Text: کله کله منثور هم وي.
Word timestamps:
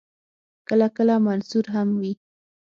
کله 0.67 0.87
کله 0.97 1.15
منثور 1.27 1.65
هم 1.75 1.87
وي. 2.01 2.13